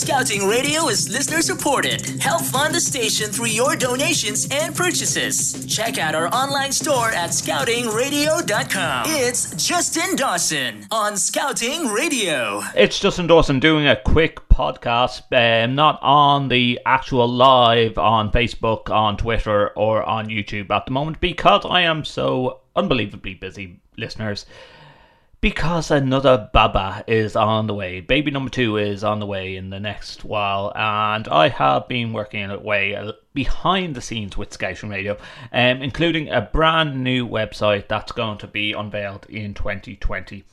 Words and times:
Scouting 0.00 0.46
Radio 0.46 0.88
is 0.88 1.08
listener 1.08 1.42
supported. 1.42 2.00
Help 2.20 2.42
fund 2.42 2.74
the 2.74 2.80
station 2.80 3.30
through 3.30 3.46
your 3.46 3.74
donations 3.76 4.48
and 4.50 4.74
purchases. 4.74 5.66
Check 5.66 5.98
out 5.98 6.14
our 6.14 6.28
online 6.28 6.72
store 6.72 7.10
at 7.10 7.30
scoutingradio.com. 7.30 9.04
It's 9.06 9.50
Justin 9.66 10.16
Dawson 10.16 10.86
on 10.90 11.16
Scouting 11.16 11.88
Radio. 11.88 12.62
It's 12.74 12.98
Justin 12.98 13.26
Dawson 13.26 13.60
doing 13.60 13.86
a 13.86 13.96
quick 13.96 14.48
podcast, 14.48 15.22
um, 15.32 15.74
not 15.74 15.98
on 16.02 16.48
the 16.48 16.80
actual 16.86 17.28
live 17.28 17.98
on 17.98 18.30
Facebook, 18.30 18.90
on 18.90 19.16
Twitter, 19.16 19.70
or 19.70 20.02
on 20.04 20.28
YouTube 20.28 20.70
at 20.70 20.86
the 20.86 20.92
moment 20.92 21.20
because 21.20 21.64
I 21.64 21.82
am 21.82 22.04
so 22.04 22.60
unbelievably 22.76 23.34
busy, 23.34 23.80
listeners 23.96 24.46
because 25.40 25.90
another 25.90 26.50
Baba 26.52 27.02
is 27.06 27.34
on 27.34 27.66
the 27.66 27.74
way. 27.74 28.00
Baby 28.00 28.30
number 28.30 28.50
two 28.50 28.76
is 28.76 29.02
on 29.02 29.20
the 29.20 29.26
way 29.26 29.56
in 29.56 29.70
the 29.70 29.80
next 29.80 30.24
while, 30.24 30.70
and 30.76 31.26
I 31.28 31.48
have 31.48 31.88
been 31.88 32.12
working 32.12 32.50
away 32.50 32.94
uh, 32.94 33.12
behind 33.32 33.94
the 33.94 34.02
scenes 34.02 34.36
with 34.36 34.52
Scouting 34.52 34.90
Radio, 34.90 35.16
um, 35.52 35.82
including 35.82 36.28
a 36.28 36.42
brand 36.42 37.02
new 37.02 37.26
website 37.26 37.88
that's 37.88 38.12
going 38.12 38.38
to 38.38 38.46
be 38.46 38.72
unveiled 38.72 39.26
in 39.28 39.54
2020. 39.54 40.44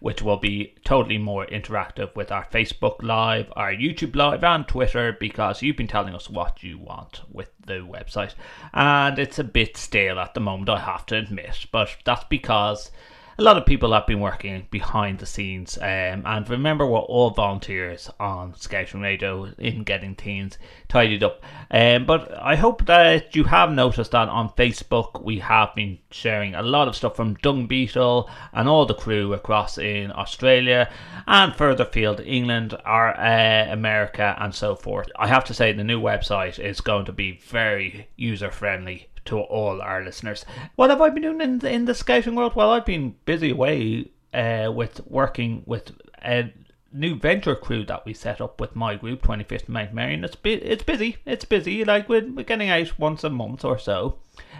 Which 0.00 0.20
will 0.20 0.36
be 0.36 0.74
totally 0.84 1.16
more 1.16 1.46
interactive 1.46 2.14
with 2.14 2.30
our 2.30 2.44
Facebook 2.44 3.02
Live, 3.02 3.50
our 3.56 3.72
YouTube 3.72 4.14
Live, 4.14 4.44
and 4.44 4.68
Twitter 4.68 5.16
because 5.18 5.62
you've 5.62 5.78
been 5.78 5.88
telling 5.88 6.14
us 6.14 6.28
what 6.28 6.62
you 6.62 6.76
want 6.78 7.22
with 7.30 7.48
the 7.64 7.78
website. 7.78 8.34
And 8.74 9.18
it's 9.18 9.38
a 9.38 9.44
bit 9.44 9.78
stale 9.78 10.18
at 10.18 10.34
the 10.34 10.40
moment, 10.40 10.68
I 10.68 10.78
have 10.78 11.06
to 11.06 11.16
admit, 11.16 11.66
but 11.72 11.96
that's 12.04 12.24
because 12.24 12.90
a 13.38 13.42
lot 13.42 13.56
of 13.56 13.64
people 13.64 13.92
have 13.92 14.06
been 14.06 14.20
working 14.20 14.66
behind 14.70 15.18
the 15.18 15.26
scenes. 15.26 15.78
Um, 15.78 16.22
and 16.26 16.48
remember, 16.48 16.86
we're 16.86 16.98
all 16.98 17.30
volunteers 17.30 18.10
on 18.20 18.54
Scouting 18.56 19.00
Radio 19.00 19.48
in 19.58 19.84
getting 19.84 20.14
things 20.14 20.58
tidied 20.88 21.22
up. 21.22 21.42
Um, 21.70 22.04
but 22.04 22.32
I 22.38 22.56
hope 22.56 22.86
that 22.86 23.34
you 23.34 23.44
have 23.44 23.72
noticed 23.72 24.10
that 24.10 24.28
on 24.28 24.50
Facebook 24.50 25.22
we 25.22 25.38
have 25.38 25.74
been 25.74 25.98
sharing 26.10 26.54
a 26.54 26.62
lot 26.62 26.88
of 26.88 26.96
stuff 26.96 27.16
from 27.16 27.34
Dung 27.36 27.66
Beetle 27.66 28.28
and 28.52 28.68
all 28.68 28.86
the 28.86 28.94
crew 28.94 29.32
across 29.32 29.78
in 29.78 30.12
Australia 30.12 30.90
and 31.26 31.54
further 31.54 31.84
field, 31.84 32.20
England, 32.20 32.74
or 32.84 33.18
uh, 33.18 33.66
America, 33.70 34.36
and 34.38 34.54
so 34.54 34.74
forth. 34.74 35.08
I 35.16 35.28
have 35.28 35.44
to 35.44 35.54
say, 35.54 35.72
the 35.72 35.84
new 35.84 36.00
website 36.00 36.58
is 36.58 36.80
going 36.80 37.06
to 37.06 37.12
be 37.12 37.38
very 37.38 38.08
user 38.16 38.50
friendly 38.50 39.08
to 39.26 39.38
all 39.38 39.80
our 39.80 40.04
listeners. 40.04 40.44
What 40.76 40.90
have 40.90 41.00
I 41.00 41.10
been 41.10 41.22
doing 41.22 41.40
in 41.40 41.58
the, 41.60 41.70
in 41.70 41.84
the 41.84 41.94
scouting 41.94 42.34
world? 42.34 42.54
Well, 42.54 42.70
I've 42.70 42.86
been 42.86 43.16
busy 43.24 43.50
away 43.50 44.10
uh, 44.34 44.72
with 44.74 45.06
working 45.06 45.62
with 45.66 45.92
a 46.24 46.52
new 46.92 47.16
venture 47.16 47.54
crew 47.54 47.84
that 47.86 48.04
we 48.04 48.14
set 48.14 48.40
up 48.40 48.60
with 48.60 48.76
my 48.76 48.96
group, 48.96 49.22
25th 49.22 49.68
Mount 49.68 49.94
Merrion. 49.94 50.24
It's 50.24 50.36
bu- 50.36 50.60
it's 50.62 50.84
busy. 50.84 51.16
It's 51.24 51.44
busy. 51.44 51.84
Like 51.84 52.08
we're, 52.08 52.26
we're 52.30 52.44
getting 52.44 52.70
out 52.70 52.98
once 52.98 53.24
a 53.24 53.30
month 53.30 53.64
or 53.64 53.78
so. 53.78 54.18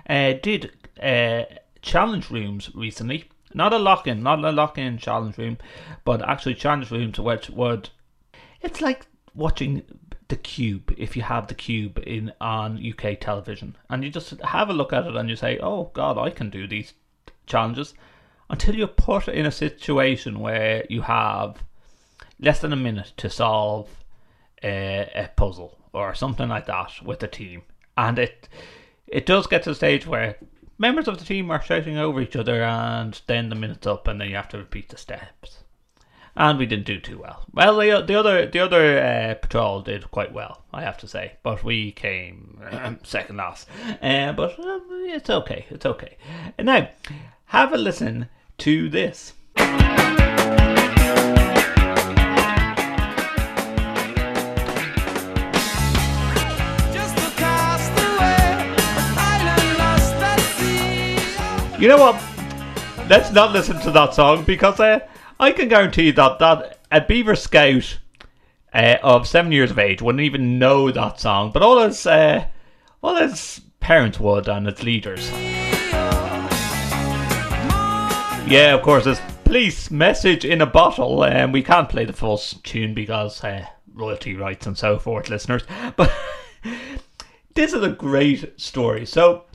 Uh, 0.08 0.34
did 0.42 0.72
uh, 1.02 1.44
challenge 1.82 2.30
rooms 2.30 2.70
recently. 2.74 3.28
Not 3.54 3.74
a 3.74 3.78
lock 3.78 4.06
in, 4.06 4.22
not 4.22 4.42
a 4.44 4.50
lock 4.50 4.78
in 4.78 4.96
challenge 4.96 5.36
room, 5.36 5.58
but 6.04 6.26
actually 6.26 6.54
challenge 6.54 6.90
rooms 6.90 7.20
which 7.20 7.50
would. 7.50 7.90
It's 8.62 8.80
like 8.80 9.06
watching 9.34 9.82
the 10.32 10.36
cube 10.36 10.94
if 10.96 11.14
you 11.14 11.20
have 11.20 11.46
the 11.46 11.54
cube 11.54 12.02
in 12.06 12.32
on 12.40 12.82
UK 12.82 13.20
television. 13.20 13.76
And 13.90 14.02
you 14.02 14.08
just 14.08 14.30
have 14.40 14.70
a 14.70 14.72
look 14.72 14.90
at 14.90 15.06
it 15.06 15.14
and 15.14 15.28
you 15.28 15.36
say 15.36 15.58
oh 15.58 15.90
god 15.92 16.16
I 16.16 16.30
can 16.30 16.48
do 16.48 16.66
these 16.66 16.94
challenges. 17.46 17.92
Until 18.48 18.74
you're 18.74 18.86
put 18.86 19.28
in 19.28 19.44
a 19.44 19.52
situation 19.52 20.40
where 20.40 20.86
you 20.88 21.02
have 21.02 21.62
less 22.40 22.60
than 22.60 22.72
a 22.72 22.76
minute 22.76 23.12
to 23.18 23.28
solve 23.28 23.90
a, 24.62 25.10
a 25.14 25.30
puzzle 25.36 25.76
or 25.92 26.14
something 26.14 26.48
like 26.48 26.64
that 26.64 26.92
with 27.04 27.18
the 27.18 27.28
team. 27.28 27.60
And 27.98 28.18
it 28.18 28.48
it 29.06 29.26
does 29.26 29.46
get 29.46 29.64
to 29.64 29.70
the 29.70 29.74
stage 29.74 30.06
where 30.06 30.38
members 30.78 31.08
of 31.08 31.18
the 31.18 31.26
team 31.26 31.50
are 31.50 31.60
shouting 31.60 31.98
over 31.98 32.22
each 32.22 32.36
other 32.36 32.62
and 32.62 33.20
then 33.26 33.50
the 33.50 33.54
minute's 33.54 33.86
up 33.86 34.08
and 34.08 34.18
then 34.18 34.30
you 34.30 34.36
have 34.36 34.48
to 34.48 34.56
repeat 34.56 34.88
the 34.88 34.96
steps 34.96 35.58
and 36.36 36.58
we 36.58 36.66
didn't 36.66 36.86
do 36.86 36.98
too 36.98 37.18
well. 37.18 37.44
Well, 37.52 37.78
the, 37.78 38.02
the 38.02 38.14
other 38.14 38.46
the 38.46 38.60
other 38.60 38.98
uh, 38.98 39.34
patrol 39.34 39.82
did 39.82 40.10
quite 40.10 40.32
well, 40.32 40.62
I 40.72 40.82
have 40.82 40.98
to 40.98 41.08
say, 41.08 41.32
but 41.42 41.62
we 41.62 41.92
came 41.92 42.60
second 43.02 43.36
last. 43.36 43.68
Uh, 44.02 44.32
but 44.32 44.58
uh, 44.58 44.80
it's 44.90 45.30
okay, 45.30 45.66
it's 45.70 45.86
okay. 45.86 46.16
Now, 46.58 46.88
have 47.46 47.72
a 47.72 47.78
listen 47.78 48.28
to 48.58 48.88
this. 48.88 49.34
You 61.78 61.88
know 61.88 61.98
what? 61.98 62.22
Let's 63.08 63.32
not 63.32 63.50
listen 63.50 63.80
to 63.80 63.90
that 63.90 64.14
song 64.14 64.44
because 64.44 64.78
uh, 64.78 65.00
I 65.42 65.50
can 65.50 65.66
guarantee 65.66 66.12
that 66.12 66.38
that 66.38 66.78
a 66.92 67.00
Beaver 67.00 67.34
Scout 67.34 67.98
uh, 68.72 68.98
of 69.02 69.26
seven 69.26 69.50
years 69.50 69.72
of 69.72 69.78
age 69.80 70.00
wouldn't 70.00 70.22
even 70.22 70.60
know 70.60 70.92
that 70.92 71.18
song, 71.18 71.50
but 71.50 71.64
all 71.64 71.82
his 71.82 72.06
uh, 72.06 72.46
all 73.02 73.16
his 73.16 73.60
parents 73.80 74.20
would 74.20 74.46
and 74.46 74.68
its 74.68 74.84
leaders. 74.84 75.28
Yeah, 78.48 78.72
of 78.72 78.82
course, 78.82 79.04
it's 79.04 79.20
police 79.42 79.90
message 79.90 80.44
in 80.44 80.60
a 80.60 80.66
bottle, 80.66 81.24
and 81.24 81.46
um, 81.46 81.50
we 81.50 81.64
can't 81.64 81.88
play 81.88 82.04
the 82.04 82.12
full 82.12 82.38
tune 82.38 82.94
because 82.94 83.42
uh, 83.42 83.66
royalty 83.92 84.36
rights 84.36 84.68
and 84.68 84.78
so 84.78 84.96
forth, 84.96 85.28
listeners. 85.28 85.64
But 85.96 86.12
this 87.54 87.72
is 87.72 87.82
a 87.82 87.90
great 87.90 88.60
story. 88.60 89.06
So 89.06 89.46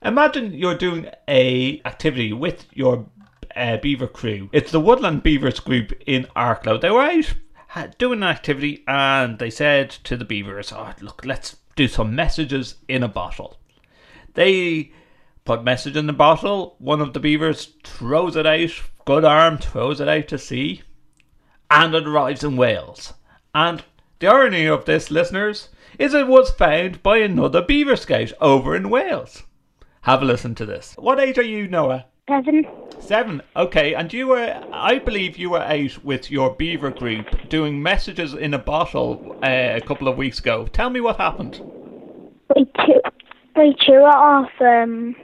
imagine 0.00 0.54
you're 0.54 0.74
doing 0.74 1.10
a 1.28 1.82
activity 1.84 2.32
with 2.32 2.64
your 2.72 3.04
uh, 3.54 3.76
beaver 3.78 4.06
crew. 4.06 4.48
It's 4.52 4.72
the 4.72 4.80
Woodland 4.80 5.22
Beavers 5.22 5.60
group 5.60 5.92
in 6.06 6.26
Arklow. 6.36 6.80
They 6.80 6.90
were 6.90 7.02
out 7.02 7.98
doing 7.98 8.22
an 8.22 8.28
activity 8.28 8.84
and 8.86 9.38
they 9.38 9.50
said 9.50 9.90
to 9.90 10.16
the 10.16 10.24
beavers, 10.24 10.72
oh, 10.72 10.94
look, 11.00 11.24
let's 11.24 11.56
do 11.76 11.88
some 11.88 12.14
messages 12.14 12.76
in 12.88 13.02
a 13.02 13.08
bottle. 13.08 13.58
They 14.34 14.92
put 15.44 15.64
message 15.64 15.96
in 15.96 16.06
the 16.06 16.12
bottle. 16.12 16.76
One 16.78 17.00
of 17.00 17.12
the 17.12 17.20
beavers 17.20 17.74
throws 17.84 18.36
it 18.36 18.46
out, 18.46 18.70
good 19.04 19.24
arm, 19.24 19.58
throws 19.58 20.00
it 20.00 20.08
out 20.08 20.28
to 20.28 20.38
sea, 20.38 20.82
and 21.70 21.94
it 21.94 22.06
arrives 22.06 22.44
in 22.44 22.56
Wales. 22.56 23.14
And 23.54 23.82
the 24.18 24.26
irony 24.26 24.66
of 24.66 24.84
this, 24.84 25.10
listeners, 25.10 25.68
is 25.98 26.14
it 26.14 26.26
was 26.26 26.50
found 26.50 27.02
by 27.02 27.18
another 27.18 27.62
beaver 27.62 27.96
scout 27.96 28.32
over 28.40 28.74
in 28.76 28.90
Wales. 28.90 29.42
Have 30.02 30.22
a 30.22 30.24
listen 30.24 30.54
to 30.56 30.66
this. 30.66 30.94
What 30.98 31.20
age 31.20 31.38
are 31.38 31.42
you, 31.42 31.66
Noah? 31.68 32.06
Seven. 32.28 32.66
Seven. 33.00 33.42
Okay, 33.56 33.94
and 33.94 34.12
you 34.12 34.28
were, 34.28 34.62
I 34.70 34.98
believe, 34.98 35.38
you 35.38 35.50
were 35.50 35.62
out 35.62 36.04
with 36.04 36.30
your 36.30 36.54
beaver 36.54 36.90
group 36.90 37.48
doing 37.48 37.82
messages 37.82 38.34
in 38.34 38.52
a 38.52 38.58
bottle 38.58 39.38
uh, 39.42 39.76
a 39.76 39.80
couple 39.80 40.08
of 40.08 40.18
weeks 40.18 40.38
ago. 40.38 40.66
Tell 40.66 40.90
me 40.90 41.00
what 41.00 41.16
happened. 41.16 41.62
We 42.54 42.66
chew, 42.84 43.00
we 43.56 43.74
chew 43.80 44.02
off. 44.04 44.50
Um, 44.60 45.16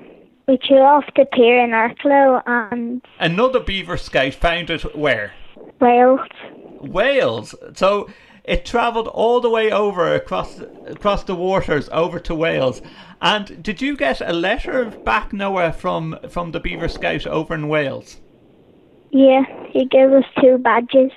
we 0.49 0.57
chew 0.59 0.77
off 0.77 1.05
the 1.15 1.27
pier 1.27 1.63
in 1.63 1.71
Arklow 1.71 2.43
and 2.47 3.03
Another 3.19 3.61
beaver 3.61 3.97
scout 3.97 4.35
found 4.35 4.71
it 4.71 4.97
where? 4.97 5.33
Wales. 5.81 6.21
Wales. 6.81 7.55
So 7.75 8.09
it 8.45 8.67
travelled 8.67 9.09
all 9.09 9.41
the 9.41 9.49
way 9.49 9.71
over 9.71 10.15
across 10.15 10.61
across 10.87 11.25
the 11.25 11.35
waters 11.35 11.89
over 11.91 12.21
to 12.21 12.35
Wales. 12.35 12.83
And 13.23 13.63
did 13.63 13.81
you 13.81 13.97
get 13.97 14.21
a 14.21 14.33
letter 14.33 14.85
back, 14.85 15.33
Noah, 15.33 15.73
from 15.73 16.19
from 16.29 16.53
the 16.53 16.61
Beaver 16.61 16.89
Scout 16.89 17.27
over 17.27 17.55
in 17.55 17.69
Wales? 17.69 18.21
Yeah, 19.11 19.45
he 19.71 19.87
gave 19.87 20.13
us 20.13 20.25
two 20.41 20.59
badges. 20.59 21.11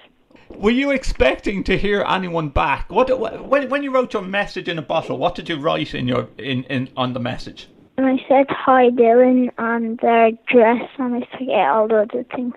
Were 0.56 0.72
you 0.72 0.92
expecting 0.92 1.64
to 1.66 1.78
hear 1.78 2.06
anyone 2.08 2.50
back? 2.50 2.90
What 2.92 3.20
when 3.20 3.70
when 3.70 3.84
you 3.84 3.92
wrote 3.92 4.14
your 4.14 4.22
message 4.22 4.70
in 4.70 4.78
a 4.78 4.82
bottle? 4.82 5.18
What 5.18 5.36
did 5.36 5.50
you 5.50 5.60
write 5.60 5.94
in 5.94 6.08
your 6.08 6.30
in, 6.38 6.64
in 6.66 6.90
on 6.96 7.14
the 7.14 7.20
message? 7.20 7.68
And 7.98 8.06
I 8.06 8.18
said 8.30 8.46
hi 8.50 8.90
Dylan 8.92 9.50
and 9.58 10.00
their 10.00 10.32
dress 10.48 10.90
and 10.98 11.16
I 11.16 11.38
forget 11.38 11.68
all 11.70 11.88
the 11.88 12.04
other 12.04 12.24
things. 12.36 12.54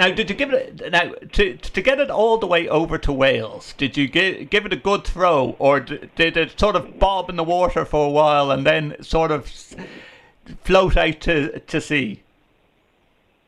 Now, 0.00 0.10
did 0.10 0.30
you 0.30 0.34
give 0.34 0.54
it 0.54 0.90
now 0.90 1.12
to 1.32 1.56
to 1.58 1.82
get 1.82 2.00
it 2.00 2.08
all 2.08 2.38
the 2.38 2.46
way 2.46 2.66
over 2.66 2.96
to 2.96 3.12
Wales? 3.12 3.74
Did 3.76 3.98
you 3.98 4.08
give 4.08 4.48
give 4.48 4.64
it 4.64 4.72
a 4.72 4.76
good 4.76 5.04
throw, 5.04 5.56
or 5.58 5.78
did 5.78 6.38
it 6.38 6.58
sort 6.58 6.74
of 6.74 6.98
bob 6.98 7.28
in 7.28 7.36
the 7.36 7.44
water 7.44 7.84
for 7.84 8.06
a 8.06 8.10
while 8.10 8.50
and 8.50 8.64
then 8.64 8.96
sort 9.02 9.30
of 9.30 9.52
float 10.64 10.96
out 10.96 11.20
to 11.20 11.60
to 11.60 11.80
sea? 11.82 12.22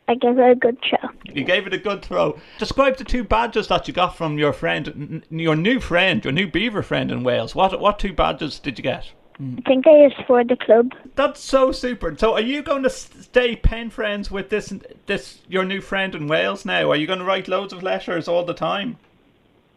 I 0.09 0.15
gave 0.15 0.39
it 0.39 0.51
a 0.51 0.55
good 0.55 0.77
throw. 0.83 1.09
You 1.25 1.43
gave 1.43 1.67
it 1.67 1.73
a 1.73 1.79
good 1.79 2.03
throw. 2.03 2.39
Describe 2.59 2.99
the 2.99 3.05
two 3.05 3.25
badges 3.25 3.69
that 3.69 3.89
you 3.89 3.95
got 3.95 4.15
from 4.15 4.39
your 4.39 4.53
friend, 4.53 5.25
your 5.31 5.57
new 5.57 5.81
friend, 5.81 6.23
your 6.23 6.35
new 6.35 6.47
beaver 6.47 6.83
friend 6.83 7.11
in 7.11 7.25
Wales. 7.25 7.55
What 7.55 7.81
what 7.81 7.99
two 7.99 8.13
badges 8.13 8.59
did 8.59 8.79
you 8.79 8.83
get? 8.83 9.07
Mm. 9.41 9.59
I 9.59 9.69
think 9.69 9.87
I 9.87 10.03
used 10.03 10.17
for 10.27 10.45
the 10.45 10.57
club. 10.57 10.93
That's 11.15 11.41
so 11.41 11.73
super. 11.73 12.17
So, 12.17 12.35
are 12.35 12.41
you 12.41 12.63
going 12.63 12.83
to 12.83 12.91
stay 12.91 13.57
pen 13.57 13.91
friends 13.91 14.31
with 14.31 14.51
this 14.51 14.73
this 15.07 15.39
your 15.49 15.65
new 15.65 15.81
friend 15.81 16.15
in 16.15 16.29
Wales 16.29 16.65
now? 16.65 16.91
Are 16.91 16.97
you 16.97 17.07
going 17.07 17.19
to 17.19 17.25
write 17.25 17.49
loads 17.49 17.73
of 17.73 17.83
letters 17.83 18.29
all 18.29 18.45
the 18.45 18.55
time? 18.55 18.97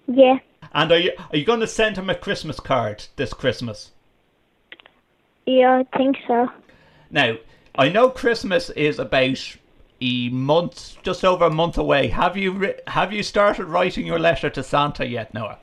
Yeah. 0.07 0.39
And 0.73 0.91
are 0.91 0.99
you 0.99 1.11
are 1.31 1.37
you 1.37 1.45
going 1.45 1.61
to 1.61 1.67
send 1.67 1.97
him 1.97 2.09
a 2.09 2.15
Christmas 2.15 2.59
card 2.59 3.05
this 3.15 3.33
Christmas? 3.33 3.91
Yeah, 5.45 5.83
I 5.83 5.97
think 5.97 6.17
so. 6.27 6.49
Now, 7.11 7.37
I 7.75 7.89
know 7.89 8.09
Christmas 8.09 8.69
is 8.71 8.99
about 8.99 9.57
a 10.01 10.29
month, 10.29 10.97
just 11.03 11.23
over 11.23 11.45
a 11.45 11.49
month 11.49 11.77
away. 11.77 12.07
Have 12.07 12.35
you 12.35 12.73
have 12.87 13.13
you 13.13 13.23
started 13.23 13.65
writing 13.65 14.05
your 14.05 14.19
letter 14.19 14.49
to 14.49 14.63
Santa 14.63 15.07
yet, 15.07 15.33
Noah? 15.33 15.59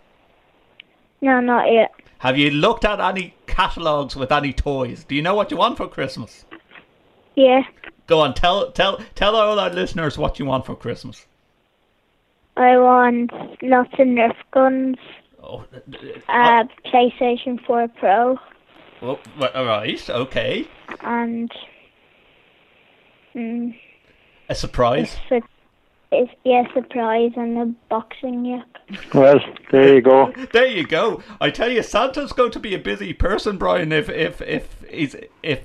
No, 1.21 1.41
not 1.41 1.73
yet. 1.73 1.93
Have 2.23 2.39
you 2.39 2.51
looked 2.51 2.85
at 2.85 3.01
any 3.01 3.35
catalogs 3.47 4.15
with 4.15 4.31
any 4.31 4.53
toys? 4.53 5.05
Do 5.05 5.15
you 5.15 5.23
know 5.23 5.35
what 5.35 5.51
you 5.51 5.57
want 5.57 5.77
for 5.77 5.89
Christmas? 5.89 6.45
Yeah, 7.35 7.63
Go 8.07 8.21
on, 8.21 8.35
tell 8.35 8.71
tell 8.73 8.99
tell 9.15 9.35
all 9.37 9.59
our 9.59 9.71
listeners 9.71 10.19
what 10.19 10.39
you 10.39 10.45
want 10.45 10.67
for 10.67 10.77
Christmas. 10.77 11.27
I 12.57 12.77
want 12.77 13.33
lots 13.63 13.93
of 13.95 14.07
Nerf 14.07 14.37
guns, 14.53 14.99
Oh, 15.43 15.65
uh, 16.29 16.65
PlayStation 16.87 17.65
4 17.65 17.89
Pro, 17.89 18.39
oh, 19.01 19.19
well, 19.39 19.51
all 19.55 19.65
right, 19.65 20.11
okay. 20.11 20.69
and 21.01 21.51
mm, 23.35 23.75
A 24.49 24.55
surprise. 24.55 25.17
su- 25.29 25.41
is 26.13 26.29
yeah, 26.45 26.65
surprise 26.75 27.33
and 27.37 27.59
a 27.59 27.67
boxing 27.89 28.45
yak. 28.45 28.67
Well, 29.15 29.41
there 29.71 29.95
you 29.95 30.01
go. 30.03 30.33
There 30.53 30.67
you 30.67 30.87
go. 30.87 31.23
I 31.41 31.51
tell 31.51 31.71
you, 31.71 31.83
Santa's 31.83 32.33
going 32.33 32.51
to 32.53 32.61
be 32.61 32.75
a 32.75 32.79
busy 32.79 33.13
person, 33.13 33.57
Brian. 33.59 33.93
If 33.93 34.09
if 34.09 34.41
if 34.43 34.83
he's 34.91 35.17
if 35.43 35.63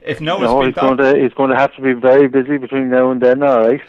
if 0.00 0.20
Noah's 0.20 0.42
No, 0.42 0.58
been 0.60 0.68
he's 0.68 0.74
going 0.76 0.96
to 0.96 1.18
he's 1.22 1.34
going 1.34 1.50
to 1.50 1.56
have 1.56 1.74
to 1.76 1.82
be 1.82 1.92
very 1.92 2.26
busy 2.28 2.56
between 2.56 2.88
now 2.88 3.10
and 3.10 3.20
then. 3.20 3.42
All 3.42 3.60
right. 3.68 3.86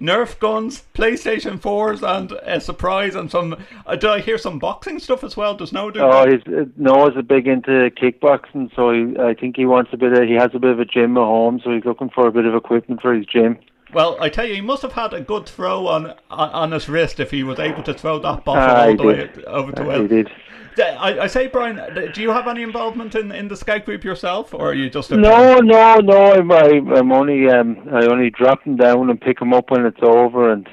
Nerf 0.00 0.38
guns, 0.38 0.82
PlayStation 0.94 1.60
fours, 1.60 2.02
and 2.02 2.32
a 2.42 2.60
surprise, 2.60 3.14
and 3.14 3.30
some. 3.30 3.56
Uh, 3.86 3.94
did 3.96 4.10
I 4.10 4.20
hear 4.20 4.38
some 4.38 4.58
boxing 4.58 4.98
stuff 4.98 5.22
as 5.22 5.36
well? 5.36 5.54
Does 5.54 5.72
Noah 5.72 5.92
do 5.92 6.00
Oh, 6.00 6.10
that? 6.24 6.28
he's 6.32 6.54
uh, 6.54 6.64
Noah's 6.76 7.16
a 7.16 7.22
big 7.22 7.46
into 7.46 7.90
kickboxing, 7.90 8.74
so 8.74 8.90
he, 8.92 9.16
I 9.18 9.34
think 9.34 9.56
he 9.56 9.66
wants 9.66 9.90
a 9.92 9.96
bit 9.96 10.12
of. 10.12 10.24
He 10.26 10.34
has 10.34 10.50
a 10.54 10.58
bit 10.58 10.70
of 10.70 10.80
a 10.80 10.84
gym 10.84 11.16
at 11.16 11.20
home, 11.20 11.60
so 11.62 11.72
he's 11.72 11.84
looking 11.84 12.10
for 12.10 12.26
a 12.26 12.32
bit 12.32 12.46
of 12.46 12.54
equipment 12.54 13.00
for 13.00 13.14
his 13.14 13.26
gym. 13.26 13.58
Well, 13.92 14.16
I 14.20 14.28
tell 14.28 14.44
you, 14.44 14.54
he 14.54 14.60
must 14.60 14.82
have 14.82 14.92
had 14.92 15.12
a 15.14 15.20
good 15.20 15.46
throw 15.46 15.86
on 15.86 16.14
on, 16.30 16.72
his 16.72 16.88
wrist 16.88 17.20
if 17.20 17.30
he 17.30 17.42
was 17.42 17.58
able 17.58 17.82
to 17.84 17.94
throw 17.94 18.18
that 18.18 18.44
bottle 18.44 18.62
Ah, 18.62 18.82
all 18.82 18.90
he 18.90 18.96
the 18.96 19.02
way 19.04 19.30
over 19.46 19.72
to 19.72 19.82
Uh, 19.82 19.86
well. 19.86 20.02
he 20.02 20.08
did. 20.08 20.30
I, 20.78 21.20
I 21.20 21.26
say, 21.26 21.46
Brian, 21.46 22.12
do 22.12 22.20
you 22.20 22.28
have 22.30 22.46
any 22.46 22.62
involvement 22.62 23.14
in, 23.14 23.32
in 23.32 23.48
the 23.48 23.56
scout 23.56 23.86
group 23.86 24.04
yourself, 24.04 24.52
or 24.52 24.70
are 24.70 24.74
you 24.74 24.90
just 24.90 25.10
a 25.10 25.16
No, 25.16 25.56
no, 25.60 25.96
no. 26.00 26.32
I'm, 26.34 26.52
I, 26.52 26.82
I'm 26.98 27.12
only 27.12 27.48
um, 27.48 27.88
I 27.92 28.04
only 28.06 28.28
drop 28.28 28.62
them 28.64 28.76
down 28.76 29.08
and 29.08 29.18
pick 29.18 29.38
them 29.38 29.54
up 29.54 29.70
when 29.70 29.86
it's 29.86 30.02
over, 30.02 30.52
and 30.52 30.68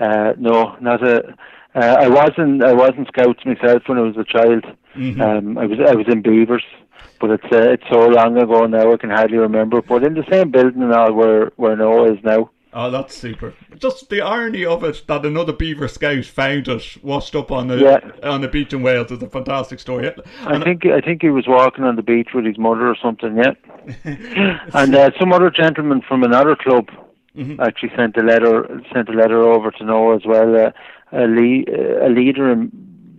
uh, 0.00 0.32
no, 0.38 0.76
not 0.80 1.06
a. 1.06 1.34
Uh, 1.74 1.96
I 2.00 2.08
wasn't 2.08 2.64
I 2.64 2.72
wasn't 2.72 3.06
scouts 3.08 3.44
myself 3.44 3.82
when 3.86 3.98
I 3.98 4.02
was 4.02 4.16
a 4.16 4.24
child. 4.24 4.64
Mm-hmm. 4.96 5.20
Um, 5.20 5.58
I 5.58 5.66
was 5.66 5.78
I 5.86 5.94
was 5.94 6.06
in 6.08 6.22
Beavers, 6.22 6.64
but 7.20 7.30
it's 7.30 7.44
uh, 7.52 7.70
it's 7.72 7.84
so 7.90 8.06
long 8.06 8.36
ago 8.38 8.66
now 8.66 8.92
I 8.92 8.96
can 8.96 9.10
hardly 9.10 9.38
remember. 9.38 9.82
But 9.82 10.04
in 10.04 10.14
the 10.14 10.24
same 10.30 10.50
building 10.50 10.82
and 10.82 10.92
all 10.92 11.12
where 11.12 11.52
where 11.56 11.76
Noah 11.76 12.12
is 12.14 12.22
now. 12.24 12.50
Oh, 12.74 12.90
that's 12.90 13.16
super. 13.16 13.54
Just 13.78 14.10
the 14.10 14.20
irony 14.20 14.64
of 14.64 14.84
it 14.84 15.02
that 15.06 15.24
another 15.24 15.54
beaver 15.54 15.88
scout 15.88 16.26
found 16.26 16.68
it 16.68 16.98
washed 17.02 17.34
up 17.34 17.50
on 17.50 17.68
the 17.68 17.76
Yeah. 17.78 18.28
on 18.28 18.42
the 18.42 18.48
beach 18.48 18.74
in 18.74 18.82
Wales 18.82 19.10
is 19.10 19.22
a 19.22 19.28
fantastic 19.28 19.80
story. 19.80 20.12
I 20.44 20.62
think 20.62 20.84
I 20.84 21.00
think 21.00 21.22
he 21.22 21.30
was 21.30 21.46
walking 21.48 21.84
on 21.84 21.96
the 21.96 22.02
beach 22.02 22.28
with 22.34 22.44
his 22.44 22.58
mother 22.58 22.86
or 22.88 22.94
something. 23.02 23.36
Yeah, 23.38 23.54
and 24.74 24.94
uh, 24.94 25.10
some 25.18 25.32
other 25.32 25.50
gentleman 25.50 26.02
from 26.06 26.22
another 26.24 26.56
club 26.56 26.88
Mm-hmm. 27.36 27.60
actually 27.60 27.92
sent 27.94 28.16
a 28.16 28.22
letter 28.22 28.80
sent 28.92 29.08
a 29.08 29.12
letter 29.12 29.40
over 29.44 29.70
to 29.70 29.84
Noah 29.84 30.16
as 30.16 30.22
well. 30.24 30.56
Uh, 30.56 30.70
a, 31.12 31.26
le- 31.28 31.62
uh, 31.70 32.08
a 32.08 32.10
leader 32.10 32.50
in 32.50 32.72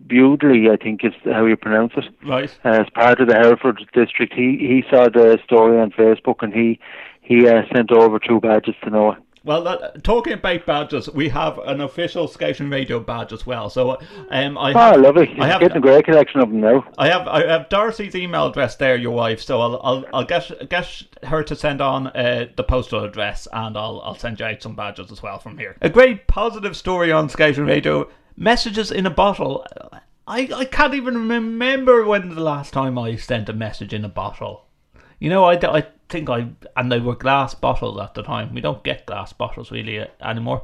Bewdley, 0.10 0.70
I 0.72 0.76
think 0.76 1.04
is 1.06 1.14
how 1.26 1.46
you 1.46 1.56
pronounce 1.56 1.94
it. 1.96 2.06
right. 2.26 2.52
As 2.64 2.88
part 2.96 3.22
of 3.22 3.28
the 3.28 3.36
Hereford 3.36 3.80
district, 3.94 4.34
he 4.34 4.58
he 4.58 4.84
saw 4.90 5.08
the 5.10 5.40
story 5.46 5.80
on 5.80 5.92
Facebook 5.92 6.42
and 6.42 6.54
he 6.54 6.80
he 7.22 7.48
uh, 7.48 7.62
sent 7.74 7.92
over 7.92 8.20
two 8.20 8.40
badges 8.40 8.76
to 8.84 8.90
Noah. 8.90 9.18
Well, 9.46 9.64
that, 9.64 10.04
talking 10.04 10.34
about 10.34 10.66
badges, 10.66 11.10
we 11.12 11.30
have 11.30 11.58
an 11.60 11.80
official 11.80 12.28
Scouting 12.28 12.70
Radio 12.70 13.00
badge 13.00 13.32
as 13.32 13.46
well. 13.48 13.70
So, 13.70 13.92
um, 14.32 14.58
I 14.58 14.74
Oh, 14.74 14.78
have, 14.78 15.00
lovely! 15.00 15.28
He's 15.28 15.40
I 15.40 15.48
have, 15.48 15.62
getting 15.62 15.78
a 15.78 15.80
great 15.80 16.04
collection 16.04 16.42
of 16.42 16.50
them 16.50 16.60
now. 16.60 16.86
I 16.98 17.08
have, 17.08 17.26
I 17.26 17.48
have 17.48 17.70
Darcy's 17.70 18.16
email 18.16 18.48
address 18.48 18.76
there, 18.76 18.98
your 18.98 19.14
wife. 19.16 19.42
So 19.42 19.62
I'll, 19.62 19.80
I'll, 19.82 20.06
I'll 20.14 20.26
get 20.26 20.70
get 20.70 21.04
her 21.24 21.42
to 21.44 21.56
send 21.56 21.80
on 21.80 22.08
uh, 22.08 22.48
the 22.58 22.64
postal 22.66 23.06
address, 23.06 23.48
and 23.54 23.78
I'll, 23.78 24.02
I'll 24.04 24.16
send 24.16 24.42
you 24.42 24.46
out 24.46 24.62
some 24.62 24.76
badges 24.76 25.10
as 25.10 25.24
well 25.24 25.40
from 25.40 25.58
here. 25.58 25.78
A 25.82 25.90
great 25.90 26.28
positive 26.28 26.76
story 26.76 27.10
on 27.14 27.30
Scouting 27.30 27.66
Radio. 27.66 28.10
Messages 28.40 28.90
in 28.90 29.06
a 29.06 29.10
bottle. 29.10 29.66
I, 30.26 30.50
I 30.56 30.64
can't 30.64 30.94
even 30.94 31.28
remember 31.28 32.06
when 32.06 32.30
the 32.30 32.42
last 32.42 32.72
time 32.72 32.98
I 32.98 33.18
sent 33.18 33.50
a 33.50 33.54
message 33.54 33.94
in 33.94 34.06
a 34.06 34.10
bottle. 34.10 34.66
You 35.20 35.30
know, 35.30 35.44
I, 35.44 35.56
I 35.56 35.86
think 36.08 36.30
I 36.30 36.48
and 36.78 36.90
they 36.90 37.02
were 37.02 37.16
glass 37.16 37.54
bottles 37.54 38.00
at 38.00 38.14
the 38.14 38.24
time. 38.24 38.54
We 38.54 38.62
don't 38.62 38.82
get 38.82 39.06
glass 39.06 39.34
bottles 39.34 39.72
really 39.72 40.00
uh, 40.00 40.08
anymore. 40.22 40.64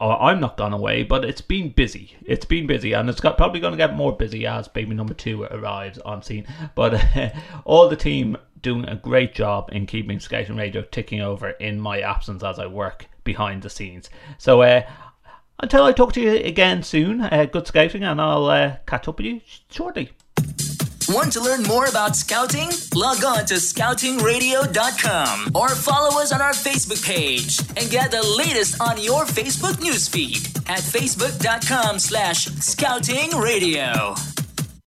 oh, 0.00 0.12
I'm 0.12 0.40
not 0.40 0.56
gone 0.56 0.72
away, 0.72 1.02
but 1.02 1.24
it's 1.24 1.40
been 1.40 1.70
busy. 1.70 2.16
It's 2.24 2.44
been 2.44 2.66
busy, 2.66 2.92
and 2.92 3.08
it's 3.08 3.20
got, 3.20 3.36
probably 3.36 3.60
going 3.60 3.72
to 3.72 3.78
get 3.78 3.94
more 3.94 4.16
busy 4.16 4.46
as 4.46 4.68
baby 4.68 4.94
number 4.94 5.14
two 5.14 5.44
arrives 5.44 5.98
on 5.98 6.22
scene. 6.22 6.46
But 6.74 7.16
uh, 7.16 7.30
all 7.64 7.88
the 7.88 7.96
team 7.96 8.36
doing 8.62 8.86
a 8.86 8.96
great 8.96 9.34
job 9.34 9.70
in 9.72 9.86
keeping 9.86 10.20
Scouting 10.20 10.56
Radio 10.56 10.82
ticking 10.82 11.20
over 11.20 11.50
in 11.50 11.80
my 11.80 12.00
absence 12.00 12.42
as 12.42 12.58
I 12.58 12.66
work 12.66 13.06
behind 13.24 13.62
the 13.62 13.70
scenes. 13.70 14.10
So 14.38 14.62
uh, 14.62 14.82
until 15.58 15.84
I 15.84 15.92
talk 15.92 16.12
to 16.14 16.20
you 16.20 16.32
again 16.32 16.82
soon, 16.82 17.20
uh, 17.20 17.46
good 17.50 17.66
scouting, 17.66 18.02
and 18.04 18.20
I'll 18.20 18.46
uh, 18.46 18.76
catch 18.86 19.08
up 19.08 19.18
with 19.18 19.26
you 19.26 19.40
shortly. 19.68 20.12
Want 21.08 21.32
to 21.32 21.40
learn 21.40 21.64
more 21.64 21.86
about 21.86 22.14
scouting? 22.14 22.68
Log 22.94 23.24
on 23.24 23.44
to 23.46 23.54
scoutingradio.com 23.54 25.50
or 25.56 25.70
follow 25.70 26.20
us 26.20 26.32
on 26.32 26.40
our 26.40 26.52
Facebook 26.52 27.04
page 27.04 27.58
and 27.76 27.90
get 27.90 28.12
the 28.12 28.22
latest 28.38 28.80
on 28.80 29.02
your 29.02 29.24
Facebook 29.24 29.74
newsfeed 29.80 30.56
at 30.70 30.78
facebook.com 30.80 31.98
slash 31.98 32.46
scoutingradio. 32.46 34.39